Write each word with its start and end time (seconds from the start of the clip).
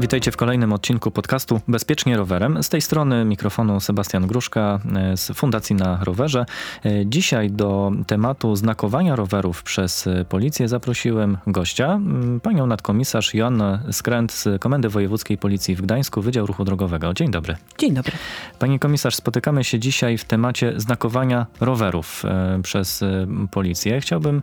Witajcie 0.00 0.32
w 0.32 0.36
kolejnym 0.36 0.72
odcinku 0.72 1.10
podcastu 1.10 1.60
Bezpiecznie 1.68 2.16
Rowerem. 2.16 2.62
Z 2.62 2.68
tej 2.68 2.80
strony 2.80 3.24
mikrofonu 3.24 3.80
Sebastian 3.80 4.26
Gruszka 4.26 4.80
e, 4.96 5.16
z 5.16 5.30
Fundacji 5.34 5.76
na 5.76 6.04
Rowerze. 6.04 6.46
E, 6.84 7.06
dzisiaj 7.06 7.50
do 7.50 7.92
tematu 8.06 8.56
znakowania 8.56 9.16
rowerów 9.16 9.62
przez 9.62 10.08
policję 10.28 10.68
zaprosiłem 10.68 11.38
gościa, 11.46 12.00
panią 12.42 12.66
nadkomisarz 12.66 13.34
Joannę 13.34 13.82
Skręt 13.92 14.32
z 14.32 14.60
Komendy 14.60 14.88
Wojewódzkiej 14.88 15.38
Policji 15.38 15.76
w 15.76 15.82
Gdańsku, 15.82 16.22
Wydział 16.22 16.46
Ruchu 16.46 16.64
Drogowego. 16.64 17.14
Dzień 17.14 17.30
dobry. 17.30 17.56
Dzień 17.78 17.94
dobry. 17.94 18.12
Pani 18.58 18.78
komisarz, 18.78 19.16
spotykamy 19.16 19.64
się 19.64 19.78
dzisiaj 19.78 20.18
w 20.18 20.24
temacie 20.24 20.72
znakowania 20.76 21.46
rowerów 21.60 22.24
e, 22.24 22.60
przez 22.62 23.04
policję. 23.50 24.00
Chciałbym 24.00 24.42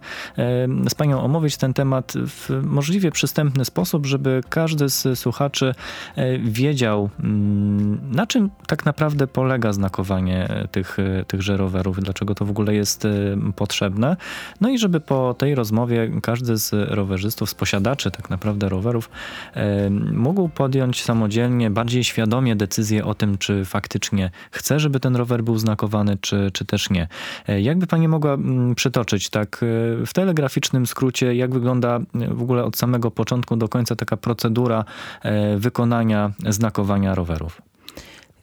z 0.90 0.96
panią 0.96 1.22
omówić 1.22 1.58
ten 1.58 1.74
temat 1.74 2.14
w 2.16 2.50
możliwie 2.64 3.12
przystępny 3.12 3.66
sposób, 3.66 4.06
żeby 4.06 4.42
każdy 4.50 4.90
z 4.90 5.20
słuchaczy 5.20 5.47
słuchaczy 5.48 5.76
e, 6.16 6.40
wiedział, 6.40 7.10
mm, 7.20 8.00
na 8.12 8.28
czym 8.28 8.50
tak 8.68 8.86
naprawdę 8.86 9.28
polega 9.28 9.74
znakowanie 9.74 10.48
tych, 10.72 10.98
tychże 11.28 11.58
rowerów, 11.58 12.00
dlaczego 12.00 12.36
to 12.36 12.46
w 12.46 12.50
ogóle 12.50 12.76
jest 12.76 13.06
e, 13.06 13.10
potrzebne. 13.56 14.18
No 14.62 14.70
i 14.70 14.78
żeby 14.78 15.00
po 15.00 15.36
tej 15.38 15.56
rozmowie 15.56 16.12
każdy 16.24 16.58
z 16.58 16.92
rowerzystów, 16.92 17.50
z 17.50 17.54
posiadaczy 17.54 18.12
tak 18.12 18.30
naprawdę 18.30 18.70
rowerów 18.70 19.10
e, 19.54 19.90
mógł 20.14 20.50
podjąć 20.50 21.04
samodzielnie, 21.04 21.70
bardziej 21.70 22.04
świadomie 22.04 22.56
decyzję 22.56 23.06
o 23.06 23.14
tym, 23.16 23.38
czy 23.38 23.66
faktycznie 23.66 24.32
chce, 24.52 24.80
żeby 24.80 25.00
ten 25.00 25.16
rower 25.16 25.44
był 25.44 25.58
znakowany, 25.58 26.18
czy, 26.22 26.52
czy 26.54 26.66
też 26.66 26.90
nie. 26.90 27.08
Jakby 27.48 27.88
pani 27.88 28.08
mogła 28.08 28.34
mm, 28.34 28.76
przytoczyć 28.76 29.30
tak 29.30 29.58
w 30.06 30.10
telegraficznym 30.14 30.86
skrócie, 30.88 31.36
jak 31.36 31.54
wygląda 31.54 32.00
w 32.14 32.42
ogóle 32.42 32.64
od 32.64 32.78
samego 32.78 33.12
początku 33.12 33.56
do 33.56 33.70
końca 33.70 33.96
taka 33.96 34.18
procedura 34.18 34.86
E, 35.24 35.27
wykonania 35.58 36.32
znakowania 36.50 37.16
rowerów? 37.16 37.62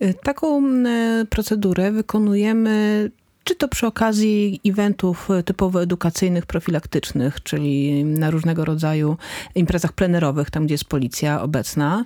E, 0.00 0.14
taką 0.14 0.62
e, 0.66 1.24
procedurę 1.30 1.92
wykonujemy 1.92 3.10
czy 3.44 3.54
to 3.54 3.68
przy 3.68 3.86
okazji 3.86 4.60
eventów 4.66 5.28
typowo 5.44 5.82
edukacyjnych, 5.82 6.46
profilaktycznych, 6.46 7.42
czyli 7.42 8.04
na 8.04 8.30
różnego 8.30 8.64
rodzaju 8.64 9.16
imprezach 9.54 9.92
plenerowych, 9.92 10.50
tam 10.50 10.64
gdzie 10.66 10.74
jest 10.74 10.84
policja 10.84 11.42
obecna, 11.42 12.04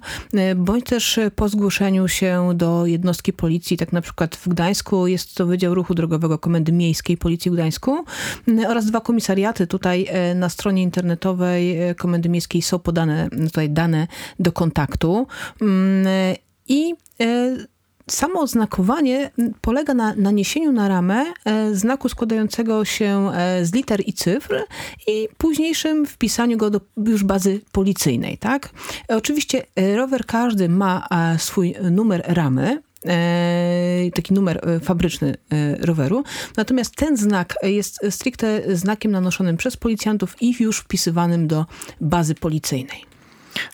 bądź 0.57 0.85
też 0.85 1.21
po 1.37 1.49
zgłoszeniu 1.49 2.09
się 2.09 2.51
do 2.55 2.87
jednostki 2.87 3.33
policji, 3.33 3.77
tak 3.77 3.93
na 3.93 4.01
przykład 4.01 4.37
w 4.37 4.49
Gdańsku 4.49 5.07
jest 5.07 5.35
to 5.35 5.47
Wydział 5.47 5.75
Ruchu 5.75 5.95
Drogowego 5.95 6.39
Komendy 6.39 6.73
Miejskiej 6.73 7.17
Policji 7.17 7.51
w 7.51 7.55
Gdańsku 7.55 8.05
oraz 8.69 8.87
dwa 8.87 9.01
komisariaty. 9.01 9.67
Tutaj 9.67 10.07
e, 10.09 10.35
na 10.35 10.49
stronie 10.49 10.83
internetowej 10.83 11.83
e, 11.83 11.95
Komendy 11.95 12.29
Miejskiej 12.29 12.63
są 12.63 12.79
podane 12.79 13.31
tutaj 13.31 13.71
dane 13.71 14.07
do 14.39 14.53
kontaktu 14.53 15.27
mm, 15.61 16.07
i 16.69 16.95
e, 17.21 17.57
Samo 18.11 18.41
oznakowanie 18.41 19.31
polega 19.61 19.95
na 19.95 20.15
naniesieniu 20.15 20.73
na 20.73 20.89
ramę 20.89 21.25
e, 21.45 21.75
znaku 21.75 22.09
składającego 22.09 22.85
się 22.85 23.31
e, 23.35 23.65
z 23.65 23.75
liter 23.75 24.03
i 24.07 24.13
cyfr 24.13 24.65
i 25.07 25.29
późniejszym 25.39 26.07
wpisaniu 26.07 26.57
go 26.57 26.71
do 26.71 26.81
już 27.07 27.25
bazy 27.25 27.61
policyjnej. 27.73 28.39
Tak? 28.39 28.71
E, 29.11 29.17
oczywiście 29.17 29.63
rower 29.97 30.27
każdy 30.27 30.69
ma 30.69 31.09
swój 31.39 31.75
numer 31.91 32.23
ramy, 32.27 32.83
taki 34.15 34.35
numer 34.35 34.61
fabryczny 34.83 35.35
roweru. 35.81 36.25
Natomiast 36.57 36.97
ten 36.97 37.17
znak 37.17 37.55
jest 37.63 38.01
stricte 38.11 38.77
znakiem 38.77 39.13
nanoszonym 39.13 39.57
przez 39.57 39.77
policjantów 39.77 40.43
i 40.43 40.55
już 40.61 40.79
wpisywanym 40.79 41.49
do 41.49 41.67
bazy 42.01 42.35
policyjnej. 42.35 43.08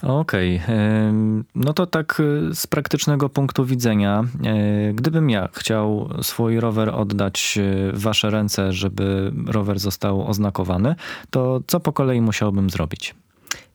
Okej, 0.02 0.60
okay. 0.64 1.12
no 1.54 1.72
to 1.72 1.86
tak 1.86 2.20
y, 2.20 2.54
z 2.54 2.66
praktycznego 2.66 3.28
punktu 3.28 3.64
widzenia, 3.64 4.24
e, 4.44 4.92
gdybym 4.92 5.30
ja 5.30 5.48
chciał 5.52 6.08
swój 6.22 6.60
rower 6.60 6.88
oddać 6.88 7.58
y, 7.58 7.92
w 7.92 8.02
wasze 8.02 8.30
ręce, 8.30 8.72
żeby 8.72 9.32
rower 9.46 9.78
został 9.78 10.28
oznakowany, 10.28 10.94
to 11.30 11.60
co 11.66 11.80
po 11.80 11.92
kolei 11.92 12.20
musiałbym 12.20 12.70
zrobić? 12.70 13.14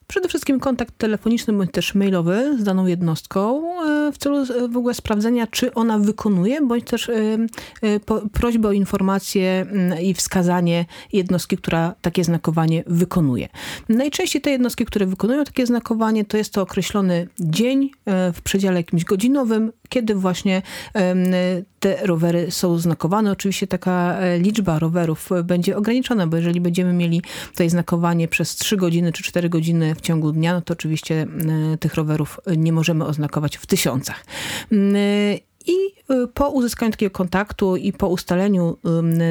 Przede 0.10 0.28
wszystkim 0.28 0.60
kontakt 0.60 0.98
telefoniczny 0.98 1.54
bądź 1.54 1.72
też 1.72 1.96
mailowy 1.96 2.58
z 2.60 2.64
daną 2.64 2.86
jednostką 2.86 3.64
e, 3.84 4.12
w 4.12 4.18
celu 4.18 4.38
e, 4.38 4.68
w 4.68 4.78
ogóle 4.78 4.94
sprawdzenia, 4.94 5.48
czy 5.48 5.74
ona 5.74 6.00
wykonuje, 6.00 6.62
bądź 6.62 6.84
też 6.86 7.10
e, 7.10 7.38
prośbę 8.34 8.68
o 8.68 8.72
informację 8.72 9.66
mm, 9.72 10.02
i 10.02 10.14
wskazanie 10.14 10.86
jednostki, 11.14 11.58
która 11.58 11.96
takie 12.02 12.24
znakowanie 12.24 12.84
wykonuje. 12.88 13.48
Najczęściej 13.90 14.42
te 14.42 14.52
jednostki, 14.52 14.86
które 14.86 15.06
wykonują 15.06 15.44
takie 15.44 15.66
znakowanie, 15.66 16.26
to 16.26 16.38
jest 16.38 16.54
to 16.54 16.62
określony 16.62 17.28
dzień 17.40 17.92
w 18.34 18.42
przedziale 18.44 18.78
jakimś 18.78 19.04
godzinowym, 19.04 19.72
kiedy 19.90 20.16
właśnie 20.16 20.62
te 21.80 22.08
rowery 22.08 22.52
są 22.52 22.78
znakowane. 22.78 23.32
Oczywiście 23.32 23.68
taka 23.68 24.18
liczba 24.40 24.80
rowerów 24.80 25.30
będzie 25.44 25.78
ograniczona, 25.78 26.28
bo 26.28 26.38
jeżeli 26.38 26.62
będziemy 26.62 26.94
mieli 26.94 27.22
tutaj 27.52 27.70
znakowanie 27.70 28.28
przez 28.28 28.56
3 28.56 28.78
godziny 28.78 29.12
czy 29.12 29.24
4 29.24 29.50
godziny 29.50 29.96
w 29.96 30.02
ciągu 30.02 30.32
dnia, 30.32 30.54
no 30.54 30.62
to 30.62 30.74
oczywiście 30.74 31.28
e, 31.74 31.78
tych 31.78 31.96
rowerów 31.96 32.40
nie 32.58 32.74
możemy 32.74 33.06
oznakować 33.06 33.58
w 33.58 33.66
tysiącach. 33.66 34.26
I 35.70 36.14
y, 36.14 36.28
po 36.28 36.50
uzyskaniu 36.50 36.92
takiego 36.92 37.12
kontaktu 37.12 37.76
i 37.76 37.94
po 37.94 38.08
ustaleniu 38.08 38.78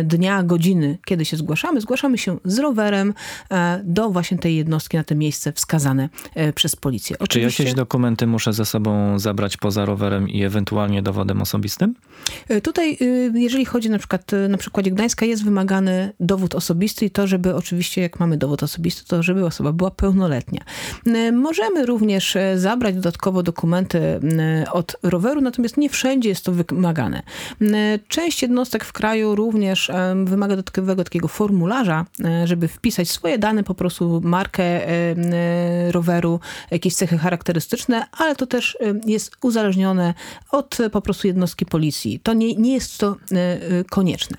dnia, 0.04 0.43
godziny, 0.43 0.99
kiedy 1.04 1.25
się 1.25 1.37
zgłaszamy, 1.37 1.81
zgłaszamy 1.81 2.19
się 2.19 2.38
z 2.44 2.59
rowerem 2.59 3.15
e, 3.50 3.81
do 3.84 4.10
właśnie 4.10 4.38
tej 4.38 4.56
jednostki 4.56 4.97
na 4.97 5.04
to 5.04 5.15
miejsce 5.15 5.53
wskazane 5.53 6.09
e, 6.34 6.53
przez 6.53 6.77
policję. 6.77 7.16
Oczywiście, 7.19 7.56
Czy 7.56 7.62
jakieś 7.62 7.77
dokumenty 7.77 8.27
muszę 8.27 8.53
ze 8.53 8.65
sobą 8.65 9.19
zabrać 9.19 9.56
poza 9.56 9.84
rowerem 9.84 10.28
i 10.28 10.44
ewentualnie 10.44 11.03
dowodem 11.03 11.43
osobistym? 11.43 11.94
E, 12.48 12.60
tutaj, 12.60 12.97
y, 13.03 13.32
jeżeli 13.34 13.65
chodzi 13.65 13.91
na 13.91 13.98
przykład 13.98 14.31
na 14.48 14.59
przykładzie 14.59 14.91
Gdańska, 14.91 15.27
jest 15.27 15.44
wymagany 15.44 16.12
dowód 16.21 16.54
osobisty 16.54 17.04
i 17.06 17.10
to, 17.10 17.27
żeby 17.27 17.54
oczywiście, 17.54 18.03
jak 18.03 18.21
mamy 18.21 18.37
dowód 18.37 18.62
osobisty, 18.62 19.04
to 19.06 19.22
żeby 19.22 19.47
osoba 19.47 19.72
była 19.72 19.91
pełnoletnia. 19.91 20.60
Możemy 21.32 21.87
również 21.87 22.37
zabrać 22.56 22.94
dodatkowo 22.94 23.43
dokumenty 23.43 24.21
od 24.72 24.97
roweru, 25.03 25.41
natomiast 25.41 25.77
nie 25.77 25.88
wszędzie 25.88 26.28
jest 26.28 26.44
to 26.44 26.53
wymagane. 26.53 27.22
Część 28.09 28.43
jednostek 28.43 28.84
w 28.84 28.93
kraju 28.93 29.34
również 29.34 29.91
wymaga 30.25 30.56
dodatkowego 30.56 31.05
takiego 31.05 31.28
formularza, 31.28 32.05
e, 32.25 32.47
żeby 32.47 32.69
wpisać 32.69 33.11
swoje 33.11 33.39
dane, 33.39 33.65
po 33.65 33.75
prostu 33.75 34.21
markę 34.25 34.65
e, 34.65 35.93
roweru, 35.93 36.41
jakieś 36.71 36.94
cechy 36.94 37.19
charakterystyczne, 37.19 38.06
ale 38.12 38.37
to 38.37 38.47
też 38.47 38.78
jest 39.06 39.37
uzależnione 39.43 40.15
od 40.50 40.78
po 40.93 41.00
prostu 41.00 41.27
jednostki 41.27 41.66
policji. 41.66 42.21
To 42.21 42.33
nie, 42.33 42.55
nie 42.55 42.75
jest 42.75 42.99
to 42.99 43.16
e, 43.33 43.84
konieczne. 43.84 44.37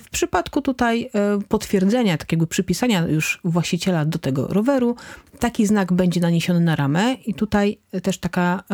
W 0.00 0.10
przypadku 0.10 0.62
tutaj 0.62 1.10
potwierdzenia, 1.48 2.18
takiego 2.18 2.46
przypisania 2.46 3.06
już 3.08 3.40
właściciela 3.44 4.04
do 4.04 4.18
tego 4.18 4.46
roweru, 4.46 4.96
taki 5.40 5.66
znak 5.66 5.92
będzie 5.92 6.20
naniesiony 6.20 6.60
na 6.60 6.76
ramę 6.76 7.12
i 7.12 7.34
tutaj 7.34 7.78
też 8.02 8.18
taka 8.18 8.64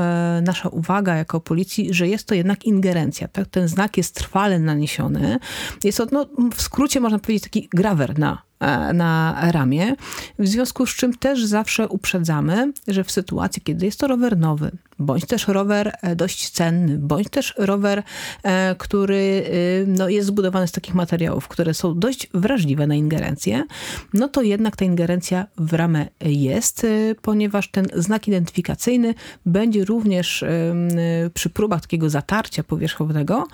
nasza 0.42 0.68
uwaga 0.68 1.16
jako 1.16 1.40
policji, 1.40 1.94
że 1.94 2.08
jest 2.08 2.26
to 2.26 2.34
jednak 2.34 2.64
ingerencja. 2.64 3.28
Tak? 3.28 3.48
Ten 3.48 3.68
znak 3.68 3.96
jest 3.96 4.14
trwale 4.14 4.58
naniesiony. 4.58 5.38
Jest 5.84 5.98
to, 5.98 6.06
no, 6.12 6.26
w 6.54 6.62
skrócie 6.62 7.00
można 7.00 7.18
powiedzieć, 7.18 7.42
taki 7.42 7.68
grawer 7.72 8.18
na 8.18 8.46
E, 8.55 8.55
na 8.94 9.38
ramię, 9.52 9.94
w 10.38 10.48
związku 10.48 10.86
z 10.86 10.90
czym 10.90 11.14
też 11.14 11.44
zawsze 11.44 11.88
uprzedzamy, 11.88 12.72
że 12.88 13.04
w 13.04 13.10
sytuacji, 13.10 13.62
kiedy 13.62 13.86
jest 13.86 14.00
to 14.00 14.06
rower 14.06 14.38
nowy, 14.38 14.70
bądź 14.98 15.26
też 15.26 15.48
rower 15.48 15.92
e, 16.02 16.16
dość 16.16 16.50
cenny, 16.50 16.98
bądź 16.98 17.28
też 17.28 17.54
rower, 17.58 18.02
e, 18.42 18.74
który 18.78 19.46
no, 19.86 20.08
jest 20.08 20.26
zbudowany 20.26 20.68
z 20.68 20.72
takich 20.72 20.94
materiałów, 20.94 21.48
które 21.48 21.74
są 21.74 21.98
dość 21.98 22.28
wrażliwe 22.34 22.86
na 22.86 22.94
ingerencję, 22.94 23.64
no 24.14 24.28
to 24.28 24.42
jednak 24.42 24.76
ta 24.76 24.84
ingerencja 24.84 25.46
w 25.58 25.72
ramę 25.72 26.06
jest, 26.20 26.86
ponieważ 27.22 27.70
ten 27.70 27.86
znak 27.94 28.28
identyfikacyjny 28.28 29.14
będzie 29.46 29.84
również 29.84 30.44
przy 31.34 31.50
próbach 31.50 31.80
takiego 31.80 32.10
zatarcia 32.10 32.62
powierzchownego, 32.64 33.46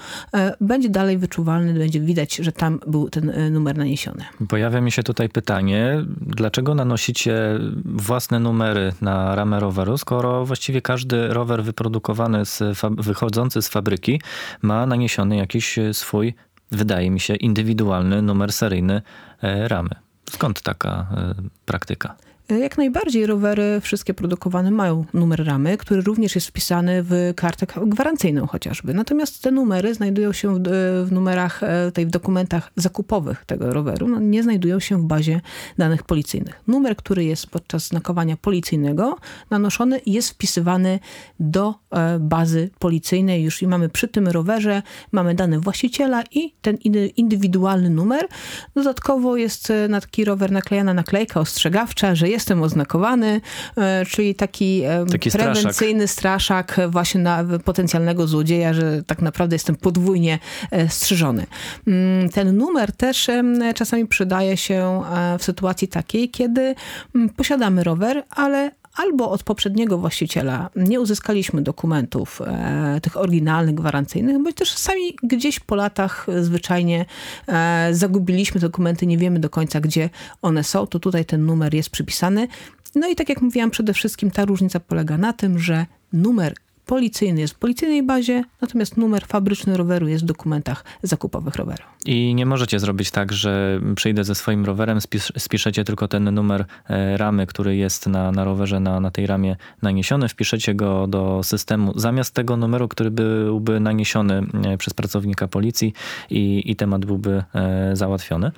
będzie 0.61 0.89
dalej 0.89 1.19
wyczuwalny, 1.19 1.75
będzie 1.75 2.01
widać, 2.01 2.37
że 2.37 2.53
tam 2.53 2.81
był 2.87 3.11
ten 3.11 3.53
numer 3.53 3.79
naniesiony. 3.79 4.25
Pojawia 4.49 4.81
mi 4.81 4.92
się 4.93 5.03
tutaj 5.03 5.29
pytanie, 5.29 6.05
dlaczego 6.21 6.75
nanosicie 6.75 7.59
własne 7.85 8.41
numery 8.41 8.93
na 9.01 9.35
ramę 9.35 9.61
roweru, 9.61 9.99
skoro 9.99 10.45
właściwie 10.45 10.83
każdy 10.83 11.29
rower 11.29 11.65
wyprodukowany, 11.65 12.47
z, 12.47 12.63
wychodzący 12.91 13.63
z 13.63 13.69
fabryki 13.69 14.21
ma 14.63 14.87
naniesiony 14.87 15.37
jakiś 15.37 15.79
swój, 15.93 16.35
wydaje 16.71 17.11
mi 17.11 17.21
się, 17.21 17.35
indywidualny 17.37 18.23
numer 18.23 18.53
seryjny 18.53 19.03
e, 19.43 19.69
ramy. 19.69 19.91
Skąd 20.31 20.63
taka 20.63 21.07
e, 21.17 21.35
praktyka? 21.65 22.17
E, 22.49 22.59
jak 22.59 22.79
najbardziej 22.79 23.27
rowery 23.27 23.81
wszystkie 23.81 24.15
produkowane 24.15 24.71
mają 24.71 25.05
numer 25.15 25.47
ramy, 25.47 25.77
który 25.77 26.01
również 26.01 26.35
jest 26.35 26.47
wpisany 26.47 27.03
w 27.03 27.33
kartę 27.37 27.67
gwarancyjną 27.87 28.47
chociażby. 28.47 28.95
Natomiast 28.95 29.43
te 29.43 29.51
numery 29.51 29.95
znajdują 29.95 30.33
się 30.33 30.55
w, 30.55 30.63
w 31.07 31.13
numerach, 31.13 31.63
e, 31.63 31.87
tutaj 31.87 32.07
w 32.07 32.11
dokumentach 32.11 32.73
zakupowych 32.77 33.45
tego 33.45 33.73
roweru, 33.73 34.09
no, 34.09 34.21
nie 34.21 34.43
znajdują 34.43 34.81
się 34.81 34.99
w 34.99 35.05
bazie 35.05 35.41
danych 35.79 36.03
policyjnych. 36.03 36.61
Numer, 36.67 36.97
który 36.97 37.25
jest 37.25 37.47
podczas 37.47 37.87
znakowania 37.87 38.37
policyjnego 38.37 39.17
nanoszony 39.51 40.01
jest 40.07 40.31
wpisywany 40.31 40.99
do 41.41 41.75
e, 41.91 42.19
bazy 42.19 42.71
policyjnej. 42.79 43.43
Już 43.43 43.63
i 43.63 43.67
mamy 43.67 43.89
przy 43.89 44.09
tym 44.09 44.29
rowerze, 44.29 44.83
mamy 45.13 45.35
dane 45.35 45.61
właściciela 45.61 46.23
i 46.31 46.55
ten 46.63 46.77
indywidualny 47.17 47.91
numer. 47.91 48.29
Dodatkowo 48.75 49.37
jest 49.37 49.73
na 49.89 50.01
taki 50.01 50.25
rower 50.25 50.53
naklejana 50.53 50.95
naklejka 50.95 51.41
ostrzegawcza, 51.41 52.15
że 52.15 52.29
jestem 52.33 52.63
oznakowany, 52.63 53.41
e, 53.77 54.07
czyli 54.07 54.35
taki, 54.35 54.83
e, 54.83 55.07
taki 55.13 55.31
prewencyjny 55.31 56.09
straszak. 56.09 56.73
straszak 56.73 56.91
właśnie 56.91 57.21
na 57.21 57.45
potencjalnego 57.65 58.27
złodzieja, 58.27 58.75
że 58.75 59.03
tak 59.03 59.23
naprawdę 59.23 59.55
jestem 59.55 59.77
podwójnie 59.77 60.39
e, 60.71 60.89
strzyżony. 60.89 61.47
Mm, 61.87 62.29
ten 62.29 62.57
numer 62.57 62.93
też 62.93 63.31
czasami 63.75 64.07
przydaje 64.07 64.57
się 64.57 65.03
w 65.39 65.45
sytuacji 65.45 65.89
takiej, 65.89 66.31
kiedy 66.31 66.75
mm, 67.15 67.29
posiadamy 67.29 67.85
rower, 67.85 68.25
ale 68.31 68.71
albo 68.95 69.31
od 69.31 69.43
poprzedniego 69.43 69.99
właściciela 69.99 70.71
nie 70.77 71.01
uzyskaliśmy 71.01 71.63
dokumentów 71.63 72.41
e, 72.47 73.01
tych 73.03 73.17
oryginalnych, 73.17 73.75
gwarancyjnych, 73.75 74.43
bądź 74.43 74.57
też 74.57 74.75
sami 74.75 75.17
gdzieś 75.23 75.61
po 75.61 75.75
latach 75.75 76.27
zwyczajnie 76.41 77.05
e, 77.49 77.89
zagubiliśmy 77.93 78.61
dokumenty, 78.61 79.07
nie 79.07 79.19
wiemy 79.19 79.39
do 79.39 79.51
końca, 79.51 79.81
gdzie 79.81 80.11
one 80.43 80.65
są, 80.65 80.87
to 80.87 80.99
tutaj 80.99 81.25
ten 81.25 81.47
numer 81.47 81.75
jest 81.75 81.91
przypisany. 81.91 82.49
No 82.95 83.09
i 83.09 83.17
tak 83.17 83.29
jak 83.29 83.43
mówiłam, 83.43 83.71
przede 83.71 83.95
wszystkim 83.95 84.31
ta 84.31 84.45
różnica 84.45 84.81
polega 84.81 85.19
na 85.19 85.33
tym, 85.33 85.59
że 85.59 85.87
numer 86.13 86.55
policyjny 86.87 87.41
jest 87.41 87.55
w 87.55 87.59
policyjnej 87.59 88.03
bazie, 88.03 88.45
natomiast 88.61 88.97
numer 88.97 89.27
fabryczny 89.27 89.77
roweru 89.77 90.09
jest 90.09 90.25
w 90.25 90.27
dokumentach 90.27 90.85
zakupowych 91.03 91.57
roweru. 91.57 91.83
I 92.07 92.35
nie 92.35 92.47
możecie 92.47 92.79
zrobić 92.79 93.11
tak, 93.11 93.33
że 93.33 93.81
przyjdę 93.97 94.25
ze 94.25 94.35
swoim 94.35 94.65
rowerem, 94.65 95.01
spisz, 95.01 95.33
spiszecie 95.39 95.85
tylko 95.85 96.09
ten 96.09 96.35
numer 96.35 96.65
e, 96.89 97.17
ramy, 97.17 97.47
który 97.47 97.77
jest 97.77 98.07
na, 98.07 98.33
na 98.33 98.45
rowerze, 98.45 98.81
na, 98.81 99.01
na 99.01 99.11
tej 99.11 99.27
ramie 99.27 99.57
naniesiony, 99.83 100.29
wpiszecie 100.29 100.75
go 100.75 101.07
do 101.07 101.41
systemu 101.43 101.93
zamiast 101.99 102.35
tego 102.35 102.57
numeru, 102.57 102.89
który 102.89 103.11
byłby 103.11 103.81
naniesiony 103.81 104.43
e, 104.65 104.79
przez 104.79 104.95
pracownika 104.95 105.49
policji 105.49 105.93
i, 106.31 106.63
i 106.67 106.77
temat 106.77 107.05
byłby 107.05 107.45
e, 107.55 107.97
załatwiony. 107.97 108.53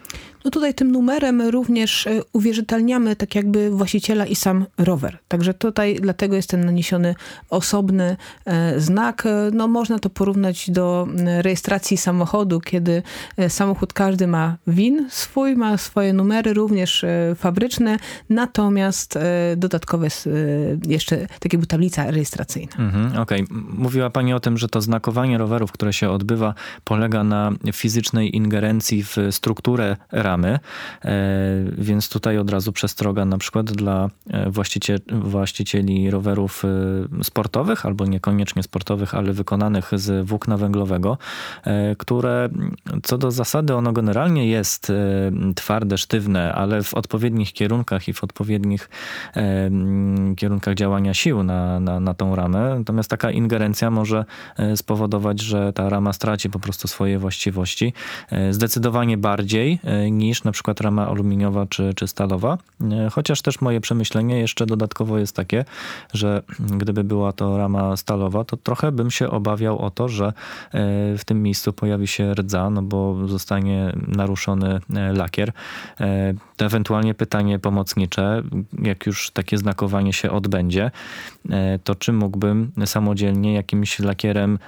No 0.44 0.50
tutaj 0.50 0.74
tym 0.74 0.92
numerem 0.92 1.42
również 1.42 2.06
e, 2.06 2.20
uwierzytelniamy 2.32 3.16
tak 3.16 3.34
jakby 3.34 3.70
właściciela 3.70 4.26
i 4.26 4.34
sam 4.34 4.66
rower. 4.78 5.18
Także 5.28 5.54
tutaj 5.54 5.98
dlatego 6.00 6.36
jest 6.36 6.50
ten 6.50 6.64
naniesiony 6.64 7.14
osobny 7.50 8.16
e, 8.44 8.80
znak. 8.80 9.26
E, 9.26 9.50
no 9.52 9.68
można 9.68 9.98
to 9.98 10.10
porównać 10.10 10.70
do 10.70 11.08
rejestracji 11.42 11.96
samochodu, 11.96 12.60
kiedy 12.60 13.02
samochód 13.48 13.92
każdy 13.92 14.26
ma 14.26 14.56
WIN 14.66 15.06
swój, 15.10 15.56
ma 15.56 15.78
swoje 15.78 16.12
numery, 16.12 16.54
również 16.54 17.04
fabryczne, 17.36 17.98
natomiast 18.30 19.18
dodatkowe 19.56 20.06
jest 20.06 20.28
jeszcze 20.88 21.26
tak 21.40 21.52
jakby 21.52 21.66
tablica 21.66 22.10
rejestracyjna. 22.10 22.72
Mhm, 22.78 23.18
Okej. 23.18 23.44
Okay. 23.44 23.56
Mówiła 23.68 24.10
pani 24.10 24.34
o 24.34 24.40
tym, 24.40 24.58
że 24.58 24.68
to 24.68 24.80
znakowanie 24.80 25.38
rowerów, 25.38 25.72
które 25.72 25.92
się 25.92 26.10
odbywa, 26.10 26.54
polega 26.84 27.24
na 27.24 27.52
fizycznej 27.72 28.36
ingerencji 28.36 29.04
w 29.04 29.16
strukturę 29.30 29.96
ramy 30.12 30.33
E, 30.42 30.58
więc 31.78 32.08
tutaj 32.08 32.38
od 32.38 32.50
razu 32.50 32.72
przestroga 32.72 33.24
na 33.24 33.38
przykład 33.38 33.72
dla 33.72 34.10
e, 34.30 34.50
właścicieli, 34.50 35.02
właścicieli 35.12 36.10
rowerów 36.10 36.62
e, 36.64 37.24
sportowych 37.24 37.86
albo 37.86 38.06
niekoniecznie 38.06 38.62
sportowych, 38.62 39.14
ale 39.14 39.32
wykonanych 39.32 39.90
z 39.94 40.26
włókna 40.26 40.56
węglowego, 40.56 41.18
które 41.98 42.48
co 43.02 43.18
do 43.18 43.30
zasady 43.30 43.74
ono 43.74 43.92
generalnie 43.92 44.48
jest 44.48 44.92
twarde, 45.54 45.98
sztywne, 45.98 46.54
ale 46.54 46.82
w 46.82 46.94
odpowiednich 46.94 47.52
kierunkach 47.52 48.08
i 48.08 48.12
w 48.12 48.24
odpowiednich 48.24 48.90
kierunkach 50.36 50.74
działania 50.74 51.14
sił 51.14 51.42
na, 51.42 51.80
na, 51.80 52.00
na 52.00 52.14
tą 52.14 52.36
ramę. 52.36 52.74
Natomiast 52.78 53.10
taka 53.10 53.30
ingerencja 53.30 53.90
może 53.90 54.24
spowodować, 54.76 55.40
że 55.40 55.72
ta 55.72 55.88
rama 55.88 56.12
straci 56.12 56.50
po 56.50 56.58
prostu 56.58 56.88
swoje 56.88 57.18
właściwości. 57.18 57.92
Zdecydowanie 58.50 59.18
bardziej 59.18 59.78
niż 60.10 60.23
niż 60.24 60.44
na 60.44 60.52
przykład 60.52 60.80
rama 60.80 61.06
aluminiowa 61.08 61.66
czy, 61.66 61.94
czy 61.94 62.06
stalowa. 62.06 62.58
E, 62.92 63.10
chociaż 63.10 63.42
też 63.42 63.60
moje 63.60 63.80
przemyślenie 63.80 64.38
jeszcze 64.38 64.66
dodatkowo 64.66 65.18
jest 65.18 65.36
takie, 65.36 65.64
że 66.12 66.42
gdyby 66.58 67.04
była 67.04 67.32
to 67.32 67.58
rama 67.58 67.96
stalowa, 67.96 68.44
to 68.44 68.56
trochę 68.56 68.92
bym 68.92 69.10
się 69.10 69.30
obawiał 69.30 69.78
o 69.78 69.90
to, 69.90 70.08
że 70.08 70.26
e, 70.26 70.32
w 71.18 71.24
tym 71.26 71.42
miejscu 71.42 71.72
pojawi 71.72 72.06
się 72.06 72.34
rdza, 72.34 72.70
no 72.70 72.82
bo 72.82 73.28
zostanie 73.28 73.92
naruszony 74.08 74.80
e, 74.94 75.12
lakier. 75.12 75.52
Ewentualnie 76.58 77.14
pytanie 77.14 77.58
pomocnicze, 77.58 78.42
jak 78.82 79.06
już 79.06 79.30
takie 79.30 79.58
znakowanie 79.58 80.12
się 80.12 80.30
odbędzie, 80.30 80.90
to 81.84 81.94
czy 81.94 82.12
mógłbym 82.12 82.72
samodzielnie 82.86 83.54
jakimś 83.54 83.98
lakierem 83.98 84.58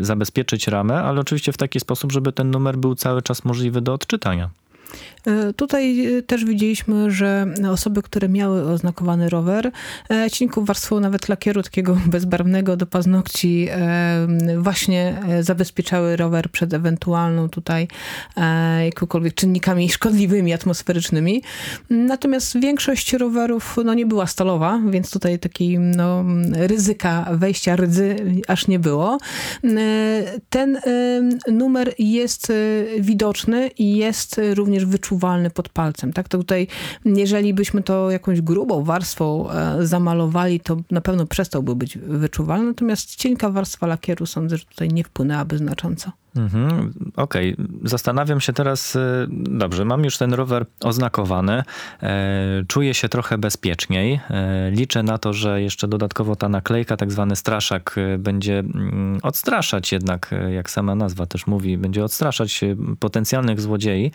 zabezpieczyć 0.00 0.68
ramę, 0.68 1.02
ale 1.02 1.20
oczywiście 1.20 1.52
w 1.52 1.56
taki 1.56 1.80
sposób, 1.80 2.12
żeby 2.12 2.32
ten 2.32 2.50
numer 2.50 2.76
był 2.76 2.94
cały 2.94 3.22
czas 3.22 3.44
możliwy 3.44 3.80
do 3.80 3.94
odczytania 3.94 4.19
pytania. 4.20 4.50
E, 5.26 5.52
tutaj 5.52 6.06
e, 6.06 6.22
też 6.22 6.44
widzieliśmy, 6.44 7.10
że 7.10 7.46
osoby, 7.70 8.02
które 8.02 8.28
miały 8.28 8.62
oznakowany 8.62 9.28
rower, 9.28 9.70
e, 10.10 10.30
cienką 10.30 10.64
warstwą 10.64 11.00
nawet 11.00 11.28
lakieru 11.28 11.62
takiego 11.62 11.98
bezbarwnego 12.06 12.76
do 12.76 12.86
paznokci 12.86 13.68
właśnie 14.58 15.20
zabezpieczały 15.40 16.16
rower 16.16 16.50
przed 16.50 16.74
ewentualną 16.74 17.48
tutaj 17.48 17.88
jakimikolwiek 18.84 19.34
czynnikami 19.34 19.90
szkodliwymi, 19.90 20.52
atmosferycznymi. 20.52 21.42
Natomiast 21.90 22.60
większość 22.60 23.12
rowerów 23.12 23.76
no, 23.84 23.94
nie 23.94 24.06
była 24.06 24.26
stalowa, 24.26 24.80
więc 24.90 25.10
tutaj 25.10 25.38
takiej 25.38 25.78
no, 25.78 26.24
ryzyka 26.52 27.26
wejścia 27.32 27.76
rdzy 27.76 28.16
aż 28.48 28.68
nie 28.68 28.78
było. 28.78 29.18
Ten 30.50 30.78
numer 31.52 31.94
jest 31.98 32.52
widoczny 33.00 33.70
i 33.78 33.96
jest 33.96 34.40
również 34.54 34.79
wyczuwalny 34.86 35.20
wyczuwalny 35.20 35.50
pod 35.50 35.68
palcem. 35.68 36.12
Tak, 36.12 36.28
to 36.28 36.38
tutaj, 36.38 36.66
jeżeli 37.04 37.54
byśmy 37.54 37.82
to 37.82 38.10
jakąś 38.10 38.40
grubą 38.40 38.84
warstwą 38.84 39.50
e, 39.50 39.86
zamalowali, 39.86 40.60
to 40.60 40.76
na 40.90 41.00
pewno 41.00 41.26
przestałby 41.26 41.76
być 41.76 41.98
wyczuwalny, 41.98 42.66
natomiast 42.66 43.16
cienka 43.16 43.50
warstwa 43.50 43.86
lakieru 43.86 44.26
sądzę, 44.26 44.56
że 44.56 44.64
tutaj 44.64 44.88
nie 44.88 45.04
wpłynęłaby 45.04 45.58
znacząco. 45.58 46.12
Mhm, 46.36 46.92
Okej, 47.16 47.54
okay. 47.54 47.66
zastanawiam 47.84 48.40
się 48.40 48.52
teraz, 48.52 48.96
y, 48.96 49.26
dobrze, 49.30 49.84
mam 49.84 50.04
już 50.04 50.18
ten 50.18 50.34
rower 50.34 50.66
oznakowany, 50.80 51.62
e, 52.02 52.64
czuję 52.68 52.94
się 52.94 53.08
trochę 53.08 53.38
bezpieczniej, 53.38 54.20
e, 54.30 54.70
liczę 54.70 55.02
na 55.02 55.18
to, 55.18 55.32
że 55.32 55.62
jeszcze 55.62 55.88
dodatkowo 55.88 56.36
ta 56.36 56.48
naklejka, 56.48 56.96
tak 56.96 57.12
zwany 57.12 57.36
straszak, 57.36 57.96
e, 57.98 58.18
będzie 58.18 58.58
mm, 58.58 59.18
odstraszać 59.22 59.92
jednak, 59.92 60.34
jak 60.50 60.70
sama 60.70 60.94
nazwa 60.94 61.26
też 61.26 61.46
mówi, 61.46 61.78
będzie 61.78 62.04
odstraszać 62.04 62.60
potencjalnych 63.00 63.60
złodziei, 63.60 64.12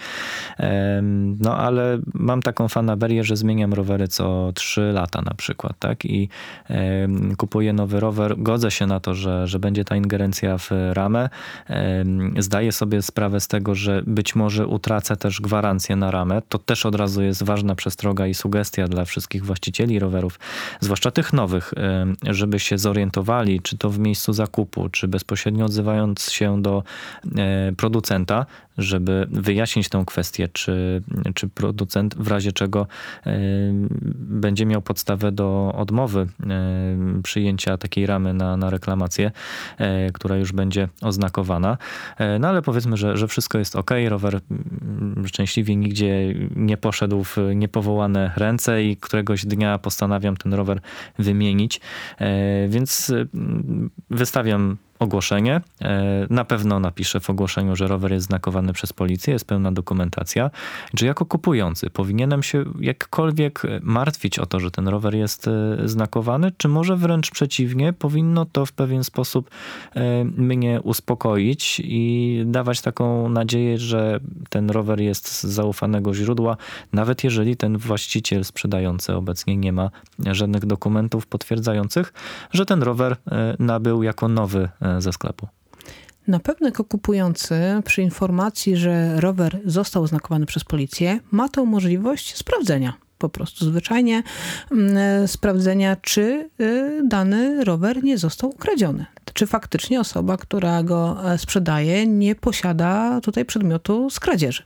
no 1.39 1.57
ale 1.57 1.99
mam 2.13 2.41
taką 2.41 2.67
fanaberię, 2.67 3.23
że 3.23 3.35
zmieniam 3.35 3.73
rowery 3.73 4.07
co 4.07 4.51
3 4.55 4.81
lata 4.81 5.21
na 5.21 5.33
przykład, 5.33 5.79
tak, 5.79 6.05
i 6.05 6.29
kupuję 7.37 7.73
nowy 7.73 7.99
rower, 7.99 8.35
godzę 8.37 8.71
się 8.71 8.87
na 8.87 8.99
to, 8.99 9.13
że, 9.13 9.47
że 9.47 9.59
będzie 9.59 9.85
ta 9.85 9.95
ingerencja 9.95 10.57
w 10.57 10.69
ramę, 10.93 11.29
zdaję 12.39 12.71
sobie 12.71 13.01
sprawę 13.01 13.39
z 13.39 13.47
tego, 13.47 13.75
że 13.75 14.01
być 14.07 14.35
może 14.35 14.67
utracę 14.67 15.17
też 15.17 15.41
gwarancję 15.41 15.95
na 15.95 16.11
ramę. 16.11 16.41
To 16.49 16.57
też 16.57 16.85
od 16.85 16.95
razu 16.95 17.23
jest 17.23 17.43
ważna 17.43 17.75
przestroga 17.75 18.27
i 18.27 18.33
sugestia 18.33 18.87
dla 18.87 19.05
wszystkich 19.05 19.45
właścicieli 19.45 19.99
rowerów, 19.99 20.39
zwłaszcza 20.79 21.11
tych 21.11 21.33
nowych, 21.33 21.73
żeby 22.23 22.59
się 22.59 22.77
zorientowali, 22.77 23.61
czy 23.61 23.77
to 23.77 23.89
w 23.89 23.99
miejscu 23.99 24.33
zakupu, 24.33 24.89
czy 24.89 25.07
bezpośrednio 25.07 25.65
odzywając 25.65 26.31
się 26.31 26.61
do 26.61 26.83
e, 27.37 27.71
producenta, 27.77 28.45
żeby 28.77 29.27
wyjaśnić 29.31 29.89
tę 29.89 30.03
kwestię, 30.07 30.47
czy, 30.47 31.01
czy 31.33 31.49
producent 31.49 32.15
w 32.15 32.27
razie 32.27 32.51
czego 32.51 32.87
e, 33.25 33.39
będzie 34.15 34.65
miał 34.65 34.81
podstawę 34.81 35.31
do 35.31 35.73
odmowy 35.77 36.19
e, 36.19 37.21
przyjęcia 37.23 37.77
takiej 37.77 38.05
ramy 38.05 38.33
na, 38.33 38.57
na 38.57 38.69
reklamację, 38.69 39.31
która 40.13 40.37
już 40.37 40.51
będzie 40.51 40.89
oznakowana. 41.01 41.77
E, 42.17 42.39
no 42.39 42.47
ale 42.47 42.61
powiedzmy, 42.61 42.97
że, 42.97 43.17
że 43.17 43.27
wszystko 43.27 43.57
jest 43.57 43.75
ok. 43.75 43.91
Rower 44.07 44.39
mm, 44.51 45.27
szczęśliwie 45.27 45.75
nigdzie 45.75 46.33
nie 46.55 46.77
poszedł 46.77 47.23
w 47.23 47.37
niepowołane 47.55 48.31
ręce 48.35 48.83
i 48.83 48.97
któregoś 48.97 49.45
dnia 49.45 49.77
postanawiam 49.77 50.37
ten 50.37 50.53
rower 50.53 50.81
wymienić. 51.19 51.81
E, 52.19 52.67
więc 52.67 53.13
wystawiam 54.09 54.77
ogłoszenie. 54.99 55.61
E, 55.81 56.27
na 56.29 56.45
pewno 56.45 56.79
napiszę 56.79 57.19
w 57.19 57.29
ogłoszeniu, 57.29 57.75
że 57.75 57.87
rower 57.87 58.11
jest 58.11 58.27
znakowany 58.27 58.73
przez 58.73 58.93
policję, 58.93 59.33
jest 59.33 59.45
pełna 59.45 59.71
dokumentacja. 59.71 60.51
Czy 60.95 61.05
jako 61.05 61.25
kupujący 61.25 61.89
powinienem 61.89 62.43
się 62.43 62.65
jakkolwiek 62.79 63.61
martwić 63.81 64.39
o 64.39 64.45
to, 64.45 64.59
że 64.59 64.71
ten 64.71 64.87
rower 64.87 65.15
jest 65.15 65.47
e, 65.47 65.51
znakowany, 65.85 66.51
czy 66.57 66.67
może 66.67 66.97
wręcz 66.97 67.31
przeciwnie, 67.31 67.93
powinno 67.93 68.45
to 68.45 68.65
w 68.65 68.71
pewien 68.71 69.03
sposób 69.03 69.49
e, 69.95 70.23
mnie 70.23 70.81
uspokoić 70.81 71.81
i 71.83 72.43
dawać 72.45 72.81
taką 72.81 73.29
nadzieję, 73.29 73.77
że 73.77 74.19
ten 74.49 74.69
rower 74.69 75.01
jest 75.01 75.27
z 75.31 75.43
zaufanego 75.43 76.13
źródła, 76.13 76.57
nawet 76.93 77.23
jeżeli 77.23 77.57
ten 77.57 77.77
właściciel 77.77 78.45
sprzedający 78.45 79.15
obecnie 79.15 79.57
nie 79.57 79.73
ma 79.73 79.89
żadnych 80.31 80.65
dokumentów 80.65 81.27
potwierdzających, 81.27 82.13
że 82.51 82.65
ten 82.65 82.83
rower 82.83 83.15
nabył 83.59 84.03
jako 84.03 84.27
nowy 84.27 84.69
E, 84.84 84.84
ze 84.99 85.13
sklepu. 85.13 85.47
Na 86.27 86.39
pewno 86.39 86.67
jako 86.67 86.83
kupujący 86.83 87.55
przy 87.85 88.01
informacji, 88.01 88.77
że 88.77 89.21
rower 89.21 89.59
został 89.65 90.03
oznakowany 90.03 90.45
przez 90.45 90.63
policję, 90.63 91.19
ma 91.31 91.49
tą 91.49 91.65
możliwość 91.65 92.35
sprawdzenia 92.35 92.93
po 93.17 93.29
prostu 93.29 93.65
zwyczajnie 93.65 94.23
mm, 94.71 94.97
e, 94.97 95.27
sprawdzenia, 95.27 95.95
czy 95.95 96.49
e, 96.59 97.01
dany 97.07 97.63
rower 97.63 98.03
nie 98.03 98.17
został 98.17 98.49
ukradziony. 98.49 99.05
Czy 99.33 99.47
faktycznie 99.47 99.99
osoba, 99.99 100.37
która 100.37 100.83
go 100.83 101.17
sprzedaje, 101.37 102.07
nie 102.07 102.35
posiada 102.35 103.21
tutaj 103.21 103.45
przedmiotu 103.45 104.09
z 104.09 104.19
kradzieży. 104.19 104.63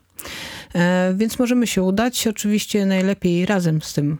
Więc 1.13 1.39
możemy 1.39 1.67
się 1.67 1.83
udać, 1.83 2.27
oczywiście 2.27 2.85
najlepiej 2.85 3.45
razem 3.45 3.81
z 3.81 3.93
tym 3.93 4.17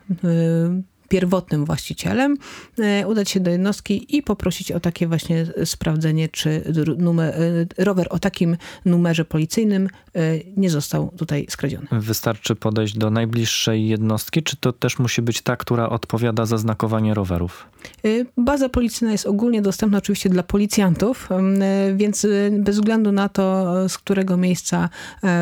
pierwotnym 1.09 1.65
właścicielem, 1.65 2.37
e, 2.79 3.07
udać 3.07 3.29
się 3.29 3.39
do 3.39 3.51
jednostki 3.51 4.17
i 4.17 4.23
poprosić 4.23 4.71
o 4.71 4.79
takie 4.79 5.07
właśnie 5.07 5.45
sprawdzenie, 5.65 6.29
czy 6.29 6.63
numer, 6.97 7.33
e, 7.77 7.83
rower 7.83 8.07
o 8.09 8.19
takim 8.19 8.57
numerze 8.85 9.25
policyjnym 9.25 9.89
nie 10.57 10.69
został 10.69 11.11
tutaj 11.17 11.45
skradziony. 11.49 11.87
Wystarczy 11.91 12.55
podejść 12.55 12.97
do 12.97 13.09
najbliższej 13.09 13.87
jednostki, 13.87 14.43
czy 14.43 14.57
to 14.57 14.73
też 14.73 14.99
musi 14.99 15.21
być 15.21 15.41
ta, 15.41 15.55
która 15.55 15.89
odpowiada 15.89 16.45
za 16.45 16.57
znakowanie 16.57 17.13
rowerów? 17.13 17.67
Baza 18.37 18.69
policyjna 18.69 19.11
jest 19.11 19.25
ogólnie 19.25 19.61
dostępna 19.61 19.97
oczywiście 19.97 20.29
dla 20.29 20.43
policjantów, 20.43 21.29
więc 21.95 22.27
bez 22.51 22.75
względu 22.75 23.11
na 23.11 23.29
to, 23.29 23.65
z 23.89 23.97
którego 23.97 24.37
miejsca 24.37 24.89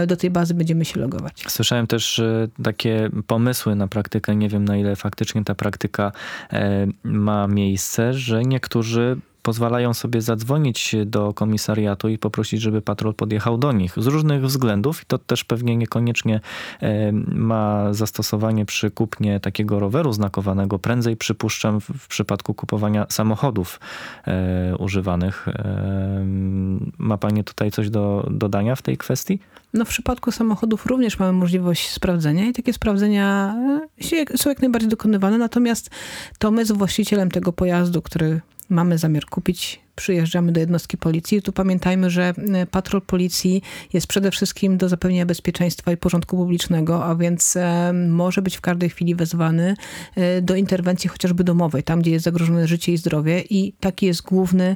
do 0.08 0.18
tej 0.18 0.30
bazy 0.30 0.54
będziemy 0.54 0.86
się 0.86 1.00
logować. 1.00 1.44
Słyszałem 1.48 1.88
też 1.88 2.22
takie 2.64 3.10
pomysły 3.28 3.76
na 3.76 3.88
praktykę, 3.88 4.36
nie 4.36 4.50
wiem 4.50 4.66
na 4.66 4.78
ile 4.78 4.96
faktycznie 4.96 5.44
ta 5.44 5.56
praktyka 5.56 6.12
ma 7.04 7.48
miejsce, 7.48 8.14
że 8.14 8.44
niektórzy 8.44 9.18
pozwalają 9.44 9.94
sobie 9.94 10.22
zadzwonić 10.22 10.96
do 11.06 11.34
komisariatu 11.34 12.10
i 12.10 12.18
poprosić, 12.18 12.62
żeby 12.62 12.82
patrol 12.82 13.14
podjechał 13.14 13.58
do 13.58 13.72
nich 13.72 13.94
z 13.98 14.08
różnych 14.08 14.44
względów 14.44 15.04
i 15.04 15.06
to 15.06 15.18
też 15.18 15.44
pewnie 15.44 15.78
niekoniecznie 15.78 16.40
e, 16.82 17.12
ma 17.32 17.94
zastosowanie 17.94 18.66
przy 18.66 18.92
kupnie 18.92 19.40
takiego 19.40 19.80
roweru 19.80 20.14
znakowanego. 20.14 20.80
Prędzej 20.80 21.18
przypuszczam 21.18 21.82
w 21.82 22.08
przypadku 22.08 22.54
kupowania 22.54 23.06
samochodów 23.10 23.80
e, 24.28 24.76
używanych. 24.78 25.46
Ma 26.98 27.18
pani 27.18 27.44
tutaj 27.44 27.72
coś 27.72 27.90
do 27.90 28.28
dodania 28.32 28.76
w 28.76 28.82
tej 28.82 28.98
kwestii? 28.98 29.40
No 29.74 29.86
w 29.86 29.90
przypadku 29.90 30.32
samochodów 30.32 30.86
również 30.86 31.20
mamy 31.20 31.34
możliwość 31.34 31.90
sprawdzenia 31.90 32.46
i 32.46 32.54
takie 32.54 32.74
sprawdzenia 32.74 33.56
e, 34.34 34.38
są 34.38 34.50
jak 34.50 34.62
najbardziej 34.62 34.90
dokonywane, 34.90 35.38
natomiast 35.38 35.90
to 36.40 36.52
my 36.52 36.66
z 36.66 36.72
właścicielem 36.72 37.32
tego 37.32 37.54
pojazdu, 37.54 38.02
który 38.02 38.42
mamy 38.70 38.98
zamiar 38.98 39.26
kupić, 39.26 39.80
przyjeżdżamy 39.96 40.52
do 40.52 40.60
jednostki 40.60 40.98
policji. 40.98 41.42
Tu 41.42 41.52
pamiętajmy, 41.52 42.10
że 42.10 42.34
e, 42.54 42.66
patrol 42.66 43.02
policji 43.02 43.62
jest 43.94 44.08
przede 44.08 44.32
wszystkim 44.32 44.78
do 44.78 44.90
zapewnienia 44.90 45.26
bezpieczeństwa 45.26 45.92
i 45.92 45.98
porządku 45.98 46.38
publicznego, 46.38 47.06
a 47.06 47.16
więc 47.16 47.56
e, 47.56 47.94
może 47.94 48.42
być 48.42 48.58
w 48.58 48.62
każdej 48.62 48.90
chwili 48.90 49.16
wezwany 49.16 49.76
do 50.42 50.56
interwencji 50.56 51.10
chociażby 51.10 51.44
domowej, 51.44 51.84
tam 51.84 52.02
gdzie 52.02 52.12
jest 52.12 52.26
zagrożone 52.26 52.68
życie 52.68 52.94
i 52.94 52.98
zdrowie 52.98 53.44
i 53.50 53.74
taki 53.80 54.06
jest 54.06 54.22
główny 54.22 54.76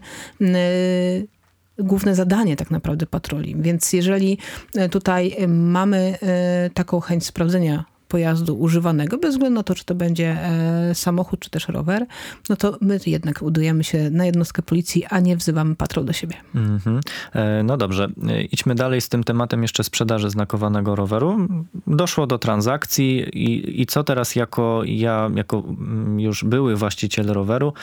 główne 1.83 2.15
zadanie 2.15 2.55
tak 2.55 2.71
naprawdę 2.71 3.05
patroli. 3.05 3.55
Więc 3.59 3.93
jeżeli 3.93 4.37
e, 4.75 4.89
tutaj 4.89 5.35
e, 5.37 5.47
mamy 5.47 6.17
e, 6.21 6.69
taką 6.73 6.99
chęć 6.99 7.25
sprawdzenia 7.25 7.85
pojazdu 8.11 8.59
używanego, 8.59 9.17
bez 9.17 9.31
względu 9.31 9.55
na 9.55 9.63
to, 9.63 9.75
czy 9.75 9.85
to 9.85 9.95
będzie 9.95 10.27
e, 10.29 10.95
samochód, 10.95 11.39
czy 11.39 11.49
też 11.49 11.67
rower, 11.67 12.05
no 12.49 12.55
to 12.55 12.77
my 12.81 12.99
jednak 13.05 13.41
udujemy 13.41 13.83
się 13.83 14.09
na 14.09 14.25
jednostkę 14.25 14.61
policji, 14.61 15.05
a 15.05 15.19
nie 15.19 15.37
wzywamy 15.37 15.75
patrol 15.75 16.05
do 16.05 16.13
siebie. 16.13 16.35
Mm 16.55 16.79
-hmm. 16.79 16.99
no 17.63 17.77
dobrze, 17.77 18.09
e, 18.27 18.43
idźmy 18.43 18.75
dalej 18.75 19.01
z 19.01 19.09
tym 19.09 19.23
tematem 19.23 19.61
jeszcze 19.61 19.83
sprzedaży 19.83 20.29
znakowanego 20.29 20.95
roweru. 20.95 21.47
Doszło 21.87 22.27
do 22.27 22.37
transakcji 22.37 23.19
i, 23.19 23.81
i 23.81 23.85
co 23.85 24.03
teraz 24.03 24.35
jako 24.35 24.81
ja, 24.85 25.29
jako 25.35 25.63
mm, 25.67 26.19
już 26.19 26.43
były 26.43 26.75
właściciel 26.75 27.27
roweru 27.27 27.73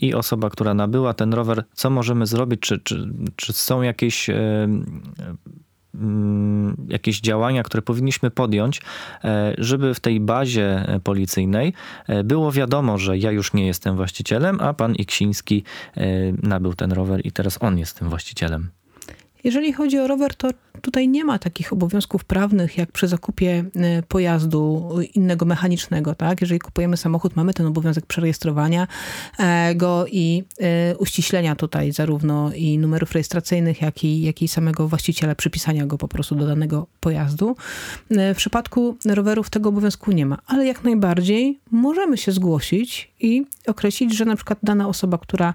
i 0.00 0.14
osoba, 0.14 0.50
która 0.50 0.74
nabyła 0.74 1.14
ten 1.14 1.34
rower, 1.34 1.64
co 1.72 1.90
możemy 1.90 2.26
zrobić? 2.26 2.60
Czy, 2.60 2.78
czy, 2.78 3.08
czy 3.36 3.52
są 3.52 3.82
jakieś 3.82 4.30
jakieś 6.88 7.20
działania, 7.20 7.62
które 7.62 7.82
powinniśmy 7.82 8.30
podjąć, 8.30 8.82
e, 9.24 9.54
żeby 9.58 9.94
w 9.94 10.00
tej 10.00 10.20
bazie 10.20 10.98
policyjnej 11.04 11.72
e, 12.06 12.24
było 12.24 12.52
wiadomo, 12.52 12.98
że 12.98 13.18
ja 13.18 13.30
już 13.30 13.52
nie 13.52 13.66
jestem 13.66 13.96
właścicielem, 13.96 14.60
a 14.60 14.74
pan 14.74 14.94
Iksiński 14.94 15.64
e, 15.96 16.06
nabył 16.42 16.74
ten 16.74 16.92
rower 16.92 17.26
i 17.26 17.32
teraz 17.32 17.58
on 17.60 17.78
jest 17.78 17.98
tym 17.98 18.08
właścicielem. 18.08 18.79
Jeżeli 19.44 19.72
chodzi 19.72 19.98
o 19.98 20.06
rower, 20.06 20.34
to 20.34 20.48
tutaj 20.80 21.08
nie 21.08 21.24
ma 21.24 21.38
takich 21.38 21.72
obowiązków 21.72 22.24
prawnych, 22.24 22.78
jak 22.78 22.92
przy 22.92 23.08
zakupie 23.08 23.64
e, 23.76 24.02
pojazdu 24.02 24.90
innego 25.14 25.46
mechanicznego. 25.46 26.14
Tak? 26.14 26.40
Jeżeli 26.40 26.60
kupujemy 26.60 26.96
samochód, 26.96 27.36
mamy 27.36 27.54
ten 27.54 27.66
obowiązek 27.66 28.06
przerejestrowania 28.06 28.86
e, 29.38 29.74
go 29.74 30.04
i 30.06 30.44
e, 30.60 30.96
uściślenia 30.96 31.56
tutaj 31.56 31.92
zarówno 31.92 32.52
i 32.54 32.78
numerów 32.78 33.12
rejestracyjnych, 33.12 33.82
jak 33.82 34.04
i, 34.04 34.22
jak 34.22 34.42
i 34.42 34.48
samego 34.48 34.88
właściciela, 34.88 35.34
przypisania 35.34 35.86
go 35.86 35.98
po 35.98 36.08
prostu 36.08 36.34
do 36.34 36.46
danego 36.46 36.86
pojazdu. 37.00 37.56
W 38.10 38.34
przypadku 38.36 38.96
rowerów 39.06 39.50
tego 39.50 39.68
obowiązku 39.68 40.12
nie 40.12 40.26
ma, 40.26 40.38
ale 40.46 40.66
jak 40.66 40.84
najbardziej 40.84 41.60
możemy 41.70 42.16
się 42.16 42.32
zgłosić 42.32 43.09
i 43.20 43.46
określić, 43.66 44.16
że 44.16 44.24
na 44.24 44.36
przykład 44.36 44.58
dana 44.62 44.88
osoba, 44.88 45.18
która 45.18 45.54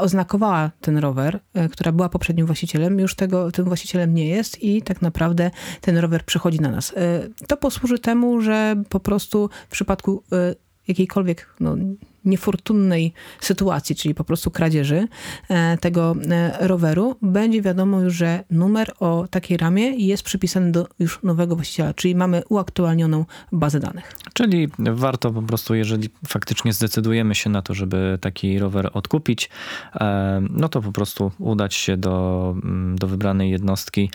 oznakowała 0.00 0.70
ten 0.80 0.98
rower, 0.98 1.40
która 1.72 1.92
była 1.92 2.08
poprzednim 2.08 2.46
właścicielem, 2.46 3.00
już 3.00 3.14
tego, 3.14 3.52
tym 3.52 3.64
właścicielem 3.64 4.14
nie 4.14 4.26
jest 4.26 4.62
i 4.62 4.82
tak 4.82 5.02
naprawdę 5.02 5.50
ten 5.80 5.98
rower 5.98 6.24
przychodzi 6.24 6.60
na 6.60 6.70
nas. 6.70 6.92
E, 6.96 7.28
to 7.48 7.56
posłuży 7.56 7.98
temu, 7.98 8.40
że 8.40 8.76
po 8.88 9.00
prostu 9.00 9.50
w 9.68 9.70
przypadku 9.70 10.22
e, 10.32 10.54
jakiejkolwiek 10.88 11.54
no, 11.60 11.76
niefortunnej 12.24 13.12
sytuacji, 13.40 13.96
czyli 13.96 14.14
po 14.14 14.24
prostu 14.24 14.50
kradzieży 14.50 15.08
e, 15.48 15.78
tego 15.78 16.16
e, 16.30 16.66
roweru, 16.68 17.16
będzie 17.22 17.62
wiadomo 17.62 18.00
już, 18.00 18.14
że 18.14 18.44
numer 18.50 18.92
o 19.00 19.26
takiej 19.30 19.56
ramie 19.56 19.90
jest 19.90 20.22
przypisany 20.22 20.72
do 20.72 20.86
już 20.98 21.22
nowego 21.22 21.56
właściciela, 21.56 21.94
czyli 21.94 22.14
mamy 22.14 22.42
uaktualnioną 22.48 23.24
bazę 23.52 23.80
danych. 23.80 24.12
Czyli 24.32 24.68
warto 24.78 25.30
po 25.30 25.42
prostu, 25.42 25.74
jeżeli 25.74 26.08
faktycznie 26.26 26.72
zdecydujemy 26.72 27.34
się 27.34 27.50
na 27.50 27.62
to, 27.62 27.74
żeby 27.74 28.18
taki 28.20 28.58
rower 28.58 28.90
odkupić, 28.92 29.50
e, 29.94 30.42
no 30.50 30.68
to 30.68 30.82
po 30.82 30.92
prostu 30.92 31.32
udać 31.38 31.74
się 31.74 31.96
do, 31.96 32.54
mm, 32.64 32.96
do 32.98 33.06
wybranej 33.06 33.50
jednostki 33.50 34.10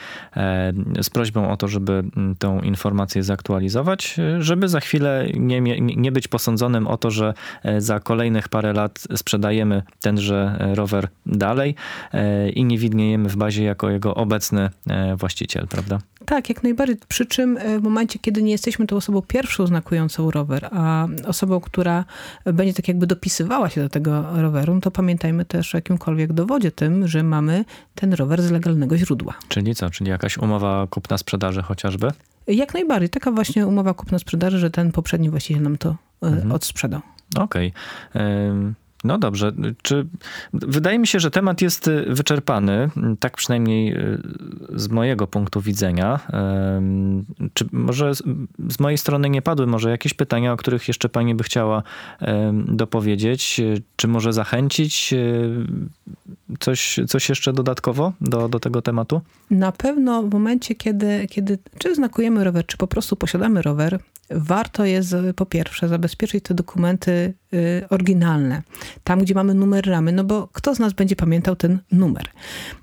z 1.01 1.09
prośbą 1.09 1.51
o 1.51 1.57
to, 1.57 1.67
żeby 1.67 1.93
mm, 1.93 2.35
tą 2.35 2.61
informację 2.61 3.23
zaktualizować, 3.23 4.17
żeby 4.39 4.67
za 4.67 4.79
chwilę 4.79 5.27
nie, 5.33 5.61
nie 5.81 6.11
być 6.11 6.27
posądzonym 6.27 6.87
o 6.87 6.97
to, 6.97 7.11
że 7.11 7.33
za 7.77 7.98
kolejnych 7.99 8.49
parę 8.49 8.73
lat 8.73 8.99
sprzedajemy 9.15 9.83
tenże 10.01 10.69
rower 10.75 11.07
dalej 11.25 11.75
e, 12.13 12.49
i 12.49 12.65
nie 12.65 12.77
widniejemy 12.77 13.29
w 13.29 13.35
bazie 13.35 13.63
jako 13.63 13.89
jego 13.89 14.15
obecny 14.15 14.69
e, 14.87 15.15
właściciel, 15.15 15.67
prawda? 15.67 15.99
Tak, 16.25 16.49
jak 16.49 16.63
najbardziej. 16.63 16.97
Przy 17.07 17.25
czym 17.25 17.57
e, 17.57 17.79
w 17.79 17.83
momencie, 17.83 18.19
kiedy 18.19 18.43
nie 18.43 18.51
jesteśmy 18.51 18.87
tą 18.87 18.95
osobą 18.95 19.21
pierwszą 19.21 19.67
znakującą 19.67 20.31
rower, 20.31 20.69
a 20.71 21.07
osobą, 21.27 21.59
która 21.59 22.05
będzie 22.45 22.73
tak 22.73 22.87
jakby 22.87 23.07
dopisywała 23.07 23.69
się 23.69 23.81
do 23.81 23.89
tego 23.89 24.41
roweru, 24.41 24.81
to 24.81 24.91
pamiętajmy 24.91 25.45
też 25.45 25.75
o 25.75 25.77
jakimkolwiek 25.77 26.33
dowodzie 26.33 26.71
tym, 26.71 27.07
że 27.07 27.23
mamy 27.23 27.65
ten 27.95 28.13
rower 28.13 28.41
z 28.41 28.51
legalnego 28.51 28.97
źródła. 28.97 29.33
Czyli 29.47 29.75
co? 29.75 29.89
Czyli 29.89 30.09
jakaś 30.09 30.37
umowa 30.37 30.87
kupna-sprzedaży 30.87 31.61
chociażby? 31.61 32.11
Jak 32.47 32.73
najbardziej. 32.73 33.09
Taka 33.09 33.31
właśnie 33.31 33.67
umowa 33.67 33.93
kupna-sprzedaży, 33.93 34.59
że 34.59 34.71
ten 34.71 34.91
poprzedni 34.91 35.29
właściciel 35.29 35.63
nam 35.63 35.77
to 35.77 35.95
mhm. 36.21 36.51
odsprzedał. 36.51 37.01
Okej. 37.35 37.73
Okay. 38.09 38.73
No 39.03 39.17
dobrze. 39.17 39.51
Czy 39.81 40.07
wydaje 40.53 40.99
mi 40.99 41.07
się, 41.07 41.19
że 41.19 41.31
temat 41.31 41.61
jest 41.61 41.87
y, 41.87 42.05
wyczerpany, 42.07 42.89
tak 43.19 43.37
przynajmniej 43.37 43.97
y, 43.97 44.21
z 44.75 44.89
mojego 44.89 45.27
punktu 45.27 45.61
widzenia. 45.61 46.19
Czy 47.53 47.65
może 47.71 48.13
z 48.69 48.79
mojej 48.79 48.97
strony 48.97 49.29
nie 49.29 49.41
padły 49.41 49.67
może 49.67 49.89
jakieś 49.89 50.13
pytania, 50.13 50.53
o 50.53 50.57
których 50.57 50.87
jeszcze 50.87 51.09
pani 51.09 51.35
by 51.35 51.43
chciała 51.43 51.83
dopowiedzieć? 52.65 53.61
Czy 53.95 54.07
może 54.07 54.33
zachęcić 54.33 55.13
y, 55.13 55.65
coś, 56.59 56.99
coś 57.07 57.29
jeszcze 57.29 57.53
dodatkowo 57.53 58.13
do, 58.21 58.49
do 58.49 58.59
tego 58.59 58.81
tematu? 58.81 59.21
Na 59.51 59.71
pewno 59.71 60.23
w 60.23 60.31
momencie, 60.31 60.75
kiedy, 60.75 61.27
kiedy 61.29 61.57
czy 61.77 61.95
znakujemy 61.95 62.43
rower, 62.43 62.65
czy 62.65 62.77
po 62.77 62.87
prostu 62.87 63.15
posiadamy 63.15 63.61
rower, 63.61 63.99
warto 64.31 64.85
jest 64.85 65.15
po 65.35 65.45
pierwsze 65.45 65.87
zabezpieczyć 65.87 66.43
te 66.43 66.53
dokumenty 66.53 67.33
y, 67.53 67.85
oryginalne, 67.89 68.61
tam 69.03 69.19
gdzie 69.19 69.35
mamy 69.35 69.53
numer 69.53 69.87
ramy, 69.87 70.11
no 70.11 70.23
bo 70.23 70.49
kto 70.53 70.75
z 70.75 70.79
nas 70.79 70.93
będzie 70.93 71.15
pamiętał 71.15 71.55
ten 71.55 71.79
numer. 71.91 72.29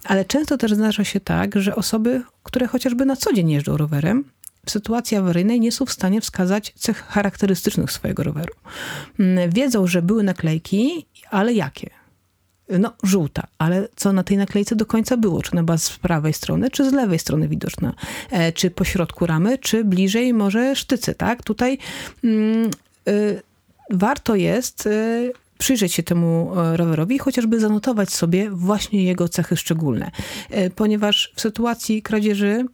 Ale 0.04 0.24
często 0.24 0.58
też 0.58 0.74
zdarza 0.74 1.04
się 1.04 1.20
tak, 1.20 1.60
że 1.60 1.76
osoby, 1.76 2.22
które 2.42 2.66
chociażby 2.66 3.06
na 3.06 3.16
co 3.16 3.32
dzień 3.32 3.50
jeżdżą 3.50 3.76
rowerem, 3.76 4.24
w 4.66 4.70
sytuacji 4.70 5.16
awaryjnej 5.16 5.60
nie 5.60 5.72
są 5.72 5.86
w 5.86 5.92
stanie 5.92 6.20
wskazać 6.20 6.72
cech 6.76 7.04
charakterystycznych 7.06 7.92
swojego 7.92 8.22
roweru. 8.22 8.54
Mm, 9.18 9.50
wiedzą, 9.50 9.86
że 9.86 10.02
były 10.02 10.22
naklejki, 10.22 11.06
ale 11.30 11.52
jakie? 11.52 11.90
No, 12.68 12.92
żółta, 13.02 13.46
ale 13.58 13.88
co 13.96 14.12
na 14.12 14.22
tej 14.22 14.36
naklejce 14.36 14.76
do 14.76 14.86
końca 14.86 15.16
było? 15.16 15.42
Czy 15.42 15.52
ona 15.52 15.62
była 15.62 15.78
z 15.78 15.90
prawej 15.98 16.32
strony, 16.32 16.70
czy 16.70 16.90
z 16.90 16.92
lewej 16.92 17.18
strony 17.18 17.48
widoczna? 17.48 17.94
E, 18.30 18.52
czy 18.52 18.70
po 18.70 18.84
środku 18.84 19.26
ramy, 19.26 19.58
czy 19.58 19.84
bliżej 19.84 20.34
może 20.34 20.76
sztycy, 20.76 21.14
tak? 21.14 21.42
Tutaj 21.42 21.78
mm, 22.24 22.70
y, 23.08 23.42
warto 23.90 24.34
jest 24.34 24.86
y, 24.86 25.32
przyjrzeć 25.58 25.94
się 25.94 26.02
temu 26.02 26.52
e, 26.56 26.76
rowerowi 26.76 27.16
i 27.16 27.18
chociażby 27.18 27.60
zanotować 27.60 28.10
sobie 28.10 28.50
właśnie 28.50 29.04
jego 29.04 29.28
cechy 29.28 29.56
szczególne. 29.56 30.10
E, 30.50 30.70
ponieważ 30.70 31.32
w 31.36 31.40
sytuacji 31.40 32.02
kradzieży 32.02 32.64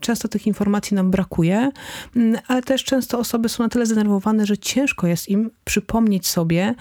często 0.00 0.28
tych 0.28 0.46
informacji 0.46 0.94
nam 0.94 1.10
brakuje, 1.10 1.70
mm, 2.16 2.40
ale 2.46 2.62
też 2.62 2.84
często 2.84 3.18
osoby 3.18 3.48
są 3.48 3.62
na 3.62 3.68
tyle 3.68 3.86
zdenerwowane, 3.86 4.46
że 4.46 4.58
ciężko 4.58 5.06
jest 5.06 5.28
im 5.28 5.50
przypomnieć 5.64 6.26
sobie 6.26 6.74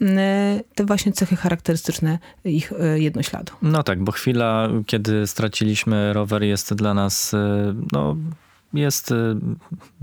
mm, 0.00 0.18
te 0.74 0.84
właśnie 0.84 1.12
cechy 1.12 1.36
charakterystyczne 1.36 2.18
ich 2.44 2.72
e, 2.72 2.98
jednośladu. 2.98 3.52
No 3.62 3.82
tak, 3.82 4.04
bo 4.04 4.12
chwila, 4.12 4.68
kiedy 4.86 5.26
straciliśmy 5.26 6.12
rower 6.12 6.42
jest 6.42 6.74
dla 6.74 6.94
nas 6.94 7.32
no, 7.92 8.16
jest 8.74 9.12
y, 9.12 9.36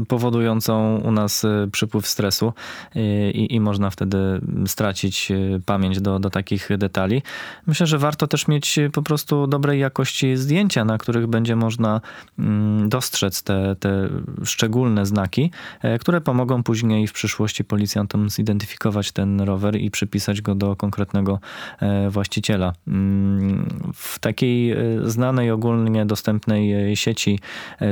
powodującą 0.07 0.97
u 0.97 1.11
nas 1.11 1.43
y, 1.43 1.69
przypływ 1.71 2.07
stresu 2.07 2.53
y, 2.95 3.31
i, 3.31 3.55
i, 3.55 3.59
można 3.59 3.89
wtedy 3.89 4.41
stracić 4.65 5.31
pamięć 5.65 6.01
do, 6.01 6.19
do 6.19 6.29
takich 6.29 6.69
detali. 6.77 7.21
Myślę, 7.67 7.87
że 7.87 7.97
warto 7.97 8.27
też 8.27 8.47
mieć 8.47 8.79
po 8.93 9.01
prostu 9.01 9.47
dobrej 9.47 9.79
jakości 9.79 10.37
zdjęcia, 10.37 10.85
na 10.85 10.97
których 10.97 11.27
będzie 11.27 11.55
można 11.55 12.01
mm, 12.39 12.89
dostrzec 12.89 13.43
te, 13.43 13.75
te 13.79 14.09
szczególne 14.43 15.05
znaki, 15.05 15.51
e, 15.81 15.99
które 15.99 16.21
pomogą 16.21 16.63
później 16.63 17.07
w 17.07 17.13
przyszłości 17.13 17.63
policjantom 17.63 18.29
zidentyfikować 18.29 19.11
ten 19.11 19.41
rower 19.41 19.75
i 19.75 19.91
przypisać 19.91 20.41
go 20.41 20.55
do 20.55 20.75
konkretnego 20.75 21.39
e, 21.79 22.09
właściciela. 22.09 22.73
Mm, 22.87 23.91
w 23.93 24.19
takiej 24.19 24.71
e, 24.71 24.77
znanej, 25.05 25.51
ogólnie 25.51 26.05
dostępnej 26.05 26.95
sieci 26.95 27.39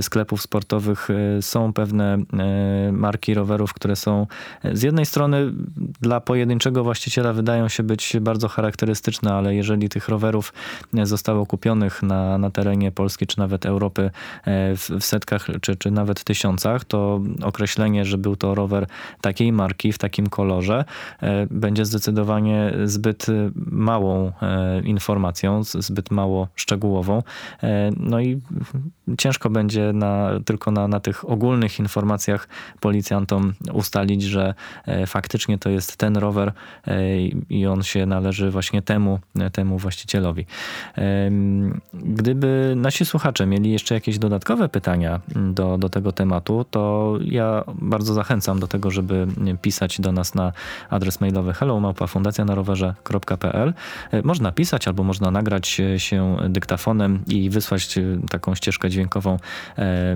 sklepów 0.01 0.41
sportowych 0.41 0.68
sportowych 0.69 1.09
e, 1.09 1.41
są 1.41 1.73
pewne 1.73 2.13
e, 2.13 2.91
marki 2.91 3.33
rowerów, 3.33 3.73
które 3.73 3.95
są 3.95 4.27
e, 4.63 4.75
z 4.75 4.83
jednej 4.83 5.05
strony 5.05 5.53
dla 6.01 6.21
pojedynczego 6.21 6.83
właściciela 6.83 7.33
wydają 7.33 7.67
się 7.67 7.83
być 7.83 8.17
bardzo 8.21 8.47
charakterystyczne, 8.47 9.33
ale 9.33 9.55
jeżeli 9.55 9.89
tych 9.89 10.09
rowerów 10.09 10.53
zostało 11.03 11.45
kupionych 11.45 12.03
na, 12.03 12.37
na 12.37 12.51
terenie 12.51 12.91
Polski 12.91 13.27
czy 13.27 13.39
nawet 13.39 13.65
Europy 13.65 14.11
w, 14.45 14.89
w 14.99 15.05
setkach 15.05 15.47
czy, 15.61 15.75
czy 15.75 15.91
nawet 15.91 16.23
tysiącach, 16.23 16.85
to 16.85 17.21
określenie, 17.43 18.05
że 18.05 18.17
był 18.17 18.35
to 18.35 18.55
rower 18.55 18.87
takiej 19.21 19.51
marki 19.51 19.93
w 19.93 19.97
takim 19.97 20.27
kolorze 20.27 20.85
będzie 21.51 21.85
zdecydowanie 21.85 22.73
zbyt 22.85 23.25
małą 23.65 24.31
informacją, 24.83 25.63
zbyt 25.63 26.11
mało 26.11 26.47
szczegółową. 26.55 27.23
No 27.97 28.19
i 28.19 28.41
ciężko 29.17 29.49
będzie 29.49 29.93
na 29.93 30.29
tylko 30.45 30.58
tylko 30.59 30.71
na, 30.71 30.87
na 30.87 30.99
tych 30.99 31.29
ogólnych 31.29 31.79
informacjach 31.79 32.47
policjantom 32.79 33.53
ustalić, 33.73 34.23
że 34.23 34.53
e, 34.85 35.07
faktycznie 35.07 35.57
to 35.57 35.69
jest 35.69 35.97
ten 35.97 36.17
rower 36.17 36.53
e, 36.87 37.17
i 37.49 37.67
on 37.67 37.83
się 37.83 38.05
należy 38.05 38.51
właśnie 38.51 38.81
temu, 38.81 39.19
temu 39.51 39.77
właścicielowi. 39.77 40.45
Gdyby 41.93 42.73
nasi 42.75 43.05
słuchacze 43.05 43.45
mieli 43.45 43.71
jeszcze 43.71 43.95
jakieś 43.95 44.19
dodatkowe 44.19 44.69
pytania 44.69 45.19
do, 45.35 45.77
do 45.77 45.89
tego 45.89 46.11
tematu, 46.11 46.65
to 46.71 47.13
ja 47.21 47.63
bardzo 47.81 48.13
zachęcam 48.13 48.59
do 48.59 48.67
tego, 48.67 48.91
żeby 48.91 49.27
pisać 49.61 50.01
do 50.01 50.11
nas 50.11 50.35
na 50.35 50.53
adres 50.89 51.21
mailowy 51.21 51.53
hellomałpa.fundacjanarowerze.pl 51.53 53.73
e, 54.11 54.21
Można 54.21 54.51
pisać 54.51 54.87
albo 54.87 55.03
można 55.03 55.31
nagrać 55.31 55.81
się 55.97 56.37
dyktafonem 56.49 57.19
i 57.27 57.49
wysłać 57.49 57.99
taką 58.29 58.55
ścieżkę 58.55 58.89
dźwiękową 58.89 59.37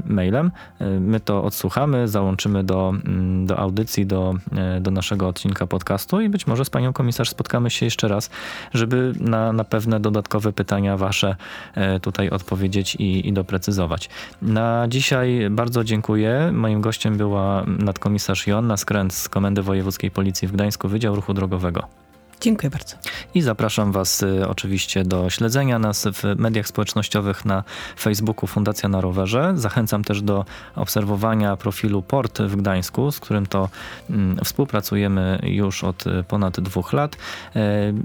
maila 0.05 0.22
mailem. 0.23 0.51
E, 0.79 0.85
my 0.99 1.19
to 1.19 1.43
odsłuchamy, 1.43 2.07
załączymy 2.07 2.63
do, 2.63 2.93
mm, 3.05 3.45
do 3.45 3.59
audycji, 3.59 4.05
do, 4.05 4.33
e, 4.55 4.81
do 4.81 4.91
naszego 4.91 5.27
odcinka 5.27 5.67
podcastu 5.67 6.21
i 6.21 6.29
być 6.29 6.47
może 6.47 6.65
z 6.65 6.69
panią 6.69 6.93
komisarz 6.93 7.29
spotkamy 7.29 7.69
się 7.69 7.85
jeszcze 7.85 8.07
raz, 8.07 8.29
żeby 8.73 9.13
na, 9.19 9.53
na 9.53 9.63
pewne 9.63 9.99
dodatkowe 9.99 10.53
pytania 10.53 10.97
wasze 10.97 11.35
e, 11.75 11.99
tutaj 11.99 12.29
odpowiedzieć 12.29 12.95
i, 12.95 13.27
i 13.27 13.33
doprecyzować. 13.33 14.09
Na 14.41 14.85
dzisiaj 14.87 15.47
bardzo 15.51 15.83
dziękuję. 15.83 16.51
Moim 16.53 16.81
gościem 16.81 17.17
była 17.17 17.63
nadkomisarz 17.67 18.47
Joanna 18.47 18.77
Skręt 18.77 19.13
z 19.13 19.29
Komendy 19.29 19.61
Wojewódzkiej 19.61 20.11
Policji 20.11 20.47
w 20.47 20.51
Gdańsku, 20.51 20.87
Wydział 20.87 21.15
Ruchu 21.15 21.33
Drogowego. 21.33 22.02
Dziękuję 22.43 22.69
bardzo. 22.69 22.95
I 23.35 23.41
zapraszam 23.41 23.91
Was 23.91 24.23
y, 24.23 24.47
oczywiście 24.47 25.03
do 25.03 25.29
śledzenia 25.29 25.79
nas 25.79 26.07
w 26.13 26.23
mediach 26.39 26.67
społecznościowych 26.67 27.45
na 27.45 27.63
Facebooku 27.99 28.47
Fundacja 28.47 28.89
na 28.89 29.01
Rowerze. 29.01 29.53
Zachęcam 29.55 30.03
też 30.03 30.21
do 30.21 30.45
obserwowania 30.75 31.57
profilu 31.57 32.01
Port 32.01 32.41
w 32.41 32.55
Gdańsku, 32.55 33.11
z 33.11 33.19
którym 33.19 33.45
to 33.45 33.69
mm, 34.09 34.37
współpracujemy 34.43 35.39
już 35.43 35.83
od 35.83 36.07
y, 36.07 36.23
ponad 36.27 36.59
dwóch 36.59 36.93
lat. 36.93 37.15
Y, 37.15 37.59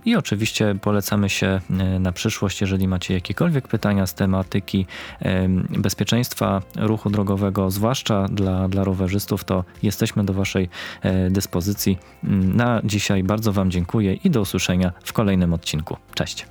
I 0.05 0.17
oczywiście 0.17 0.75
polecamy 0.83 1.29
się 1.29 1.61
na 2.01 2.13
przyszłość, 2.13 2.61
jeżeli 2.61 2.89
macie 2.89 3.15
jakiekolwiek 3.15 3.69
pytania 3.69 4.07
z 4.07 4.15
tematyki 4.15 4.87
bezpieczeństwa 5.79 6.63
ruchu 6.77 7.11
drogowego, 7.11 7.71
zwłaszcza 7.71 8.29
dla, 8.29 8.69
dla 8.69 8.85
rowerzystów, 8.85 9.45
to 9.45 9.65
jesteśmy 9.83 10.25
do 10.25 10.33
Waszej 10.33 10.69
dyspozycji. 11.31 11.99
Mm, 12.25 12.57
na 12.57 12.81
dzisiaj 12.85 13.23
bardzo 13.23 13.53
Wam 13.53 13.71
dziękuję 13.71 14.15
i 14.29 14.31
do 14.31 14.41
usłyszenia 14.41 14.93
w 15.05 15.13
kolejnym 15.13 15.55
odcinku. 15.55 15.97
Cześć. 16.15 16.47